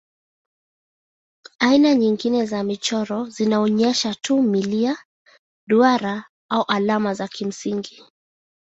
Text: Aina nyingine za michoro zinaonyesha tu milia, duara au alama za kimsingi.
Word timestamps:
Aina 1.59 1.95
nyingine 1.95 2.45
za 2.45 2.63
michoro 2.63 3.25
zinaonyesha 3.25 4.15
tu 4.21 4.41
milia, 4.41 4.97
duara 5.67 6.29
au 6.49 6.63
alama 6.63 7.13
za 7.13 7.27
kimsingi. 7.27 8.03